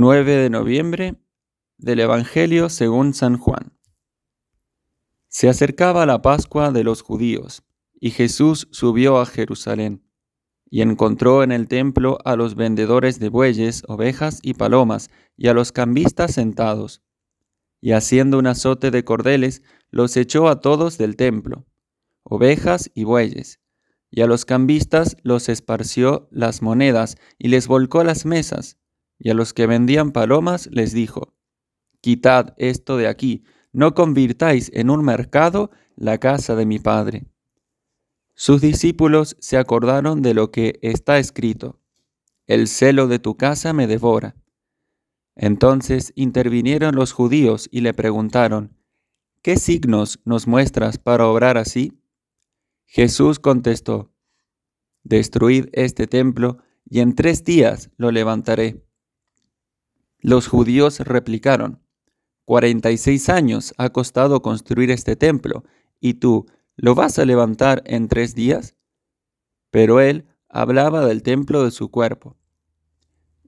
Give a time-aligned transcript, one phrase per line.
[0.00, 1.16] 9 de noviembre
[1.76, 3.76] del Evangelio según San Juan.
[5.26, 7.64] Se acercaba la Pascua de los judíos,
[7.98, 10.04] y Jesús subió a Jerusalén,
[10.70, 15.52] y encontró en el templo a los vendedores de bueyes, ovejas y palomas, y a
[15.52, 17.02] los cambistas sentados.
[17.80, 21.66] Y haciendo un azote de cordeles, los echó a todos del templo,
[22.22, 23.58] ovejas y bueyes,
[24.12, 28.78] y a los cambistas los esparció las monedas, y les volcó las mesas
[29.18, 31.34] y a los que vendían palomas les dijo,
[32.00, 37.26] Quitad esto de aquí, no convirtáis en un mercado la casa de mi Padre.
[38.34, 41.80] Sus discípulos se acordaron de lo que está escrito,
[42.46, 44.36] El celo de tu casa me devora.
[45.34, 48.76] Entonces intervinieron los judíos y le preguntaron,
[49.42, 52.00] ¿qué signos nos muestras para obrar así?
[52.86, 54.12] Jesús contestó,
[55.02, 56.58] Destruid este templo
[56.88, 58.87] y en tres días lo levantaré.
[60.20, 61.80] Los judíos replicaron,
[62.44, 65.64] 46 años ha costado construir este templo,
[66.00, 68.74] y tú, ¿lo vas a levantar en tres días?
[69.70, 72.36] Pero él hablaba del templo de su cuerpo.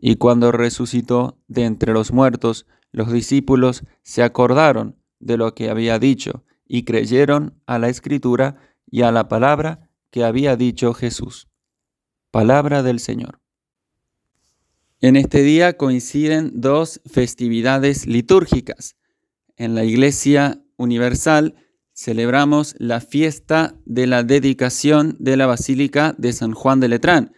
[0.00, 5.98] Y cuando resucitó de entre los muertos, los discípulos se acordaron de lo que había
[5.98, 11.48] dicho y creyeron a la escritura y a la palabra que había dicho Jesús.
[12.30, 13.40] Palabra del Señor.
[15.00, 18.96] En este día coinciden dos festividades litúrgicas.
[19.56, 21.54] En la Iglesia Universal
[21.94, 27.32] celebramos la fiesta de la dedicación de la Basílica de San Juan de Letrán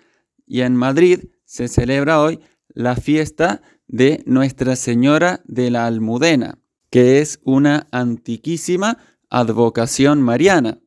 [0.47, 6.59] y en Madrid se celebra hoy la fiesta de Nuestra Señora de la Almudena,
[6.89, 8.97] que es una antiquísima
[9.29, 10.81] advocación mariana.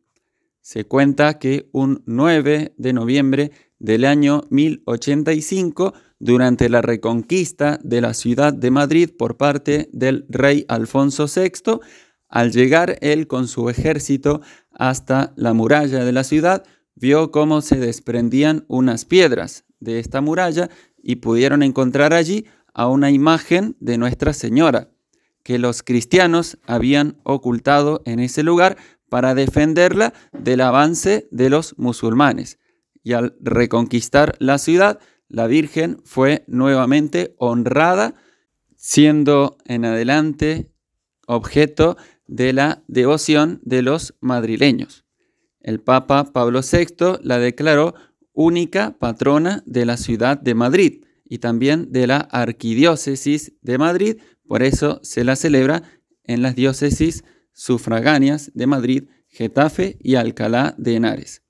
[0.62, 5.94] Se cuenta que un 9 de noviembre del año 1085
[6.24, 11.82] durante la reconquista de la ciudad de Madrid por parte del rey Alfonso VI,
[12.30, 14.40] al llegar él con su ejército
[14.72, 16.64] hasta la muralla de la ciudad,
[16.96, 23.12] vio cómo se desprendían unas piedras de esta muralla y pudieron encontrar allí a una
[23.12, 24.92] imagen de Nuestra Señora,
[25.44, 28.78] que los cristianos habían ocultado en ese lugar
[29.10, 32.60] para defenderla del avance de los musulmanes.
[33.04, 35.02] Y al reconquistar la ciudad,
[35.34, 38.14] la Virgen fue nuevamente honrada,
[38.76, 40.70] siendo en adelante
[41.26, 45.06] objeto de la devoción de los madrileños.
[45.60, 47.96] El Papa Pablo VI la declaró
[48.34, 54.62] única patrona de la ciudad de Madrid y también de la arquidiócesis de Madrid, por
[54.62, 55.82] eso se la celebra
[56.26, 57.24] en las diócesis
[57.54, 61.42] sufragáneas de Madrid, Getafe y Alcalá de Henares.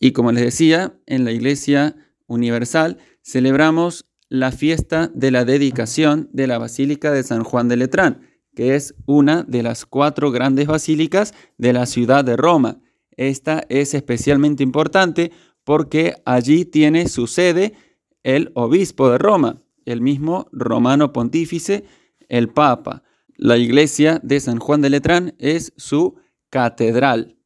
[0.00, 1.94] Y como les decía, en la iglesia
[2.32, 8.22] universal, celebramos la fiesta de la dedicación de la Basílica de San Juan de Letrán,
[8.54, 12.80] que es una de las cuatro grandes basílicas de la ciudad de Roma.
[13.16, 15.32] Esta es especialmente importante
[15.64, 17.74] porque allí tiene su sede
[18.22, 21.84] el obispo de Roma, el mismo romano pontífice,
[22.28, 23.02] el Papa.
[23.36, 26.16] La iglesia de San Juan de Letrán es su
[26.50, 27.36] catedral.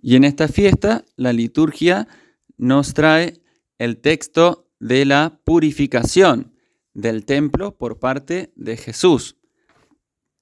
[0.00, 2.08] Y en esta fiesta la liturgia
[2.56, 3.41] nos trae
[3.82, 6.54] el texto de la purificación
[6.94, 9.36] del templo por parte de Jesús.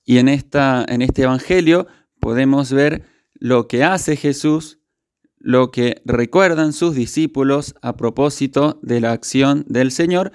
[0.05, 1.87] Y en, esta, en este Evangelio
[2.21, 4.79] podemos ver lo que hace Jesús,
[5.39, 10.33] lo que recuerdan sus discípulos a propósito de la acción del Señor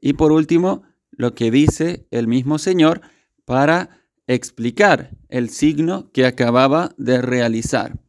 [0.00, 0.82] y por último
[1.12, 3.02] lo que dice el mismo Señor
[3.44, 8.00] para explicar el signo que acababa de realizar.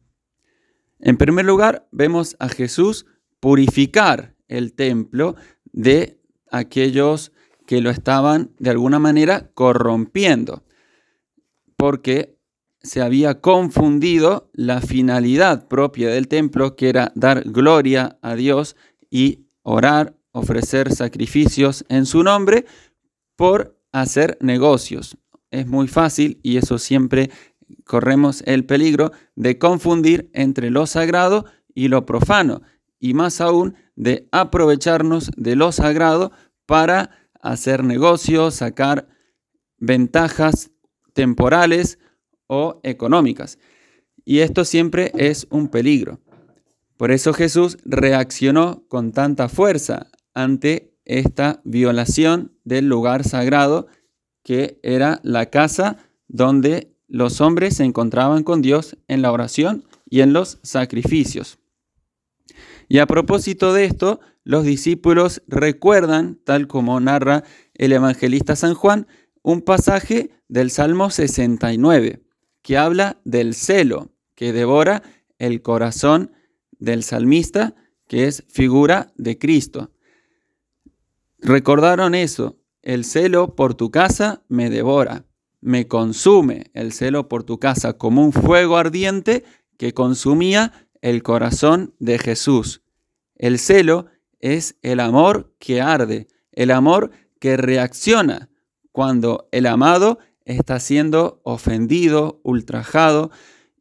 [0.98, 3.06] En primer lugar, vemos a Jesús
[3.38, 5.36] purificar el templo
[5.72, 7.32] de aquellos
[7.66, 10.64] que lo estaban de alguna manera corrompiendo,
[11.76, 12.36] porque
[12.82, 18.76] se había confundido la finalidad propia del templo, que era dar gloria a Dios
[19.08, 22.66] y orar, ofrecer sacrificios en su nombre,
[23.36, 25.16] por hacer negocios.
[25.50, 27.30] Es muy fácil y eso siempre
[27.84, 31.44] corremos el peligro de confundir entre lo sagrado
[31.74, 32.62] y lo profano
[33.00, 36.30] y más aún de aprovecharnos de lo sagrado
[36.66, 37.10] para
[37.40, 39.08] hacer negocios, sacar
[39.78, 40.70] ventajas
[41.14, 41.98] temporales
[42.46, 43.58] o económicas.
[44.24, 46.20] Y esto siempre es un peligro.
[46.96, 53.86] Por eso Jesús reaccionó con tanta fuerza ante esta violación del lugar sagrado
[54.44, 55.96] que era la casa
[56.28, 61.59] donde los hombres se encontraban con Dios en la oración y en los sacrificios.
[62.90, 67.44] Y a propósito de esto, los discípulos recuerdan, tal como narra
[67.74, 69.06] el evangelista San Juan
[69.42, 72.20] un pasaje del Salmo 69
[72.62, 75.04] que habla del celo que devora
[75.38, 76.32] el corazón
[76.80, 77.76] del salmista,
[78.08, 79.92] que es figura de Cristo.
[81.38, 85.26] Recordaron eso, el celo por tu casa me devora,
[85.60, 89.44] me consume el celo por tu casa como un fuego ardiente
[89.76, 92.82] que consumía el corazón de Jesús.
[93.36, 94.06] El celo
[94.38, 98.50] es el amor que arde, el amor que reacciona
[98.92, 103.30] cuando el amado está siendo ofendido, ultrajado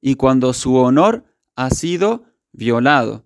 [0.02, 1.26] y cuando su honor
[1.56, 3.26] ha sido violado.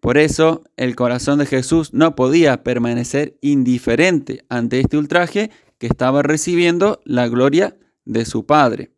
[0.00, 6.22] Por eso el corazón de Jesús no podía permanecer indiferente ante este ultraje que estaba
[6.22, 8.92] recibiendo la gloria de su Padre.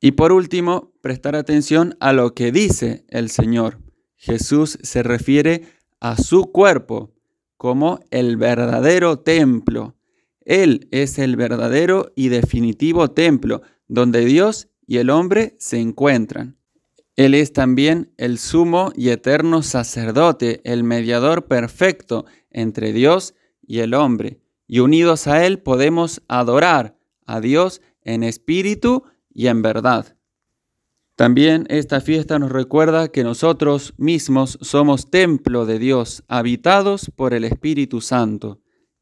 [0.00, 3.78] Y por último, prestar atención a lo que dice el Señor.
[4.16, 5.64] Jesús se refiere
[6.00, 7.14] a su cuerpo
[7.56, 9.96] como el verdadero templo.
[10.40, 16.56] Él es el verdadero y definitivo templo donde Dios y el hombre se encuentran.
[17.16, 23.34] Él es también el sumo y eterno sacerdote, el mediador perfecto entre Dios
[23.66, 24.40] y el hombre.
[24.66, 30.16] Y unidos a Él podemos adorar a Dios en espíritu y en verdad.
[31.16, 37.44] También esta fiesta nos recuerda que nosotros mismos somos templo de Dios, habitados por el
[37.44, 38.60] Espíritu Santo.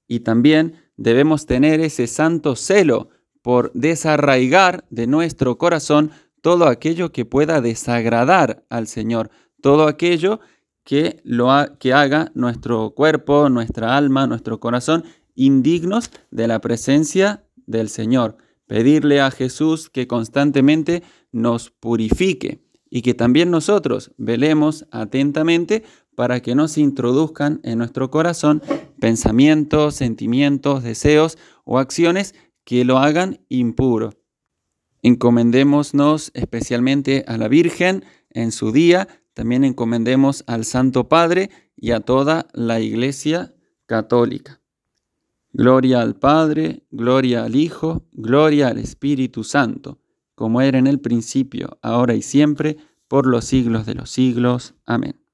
[0.09, 3.11] Y también debemos tener ese santo celo
[3.41, 6.11] por desarraigar de nuestro corazón
[6.41, 9.31] todo aquello que pueda desagradar al Señor,
[9.63, 10.41] todo aquello
[10.83, 15.05] que, lo que haga nuestro cuerpo, nuestra alma, nuestro corazón
[15.35, 18.39] indignos de la presencia del Señor.
[18.69, 25.83] Pedirle a Jesús que constantemente nos purifique y que también nosotros velemos atentamente
[26.15, 28.63] para que no se introduzcan en nuestro corazón
[29.01, 32.35] pensamientos, sentimientos, deseos o acciones
[32.65, 34.11] que lo hagan impuro.
[35.03, 42.01] Encomendémonos especialmente a la Virgen en su día, también encomendemos al Santo Padre y a
[42.01, 43.55] toda la Iglesia
[43.87, 44.58] católica.
[45.53, 49.99] Gloria al Padre, gloria al Hijo, gloria al Espíritu Santo,
[50.35, 52.77] como era en el principio, ahora y siempre,
[53.09, 54.75] por los siglos de los siglos.
[54.85, 55.28] Amén.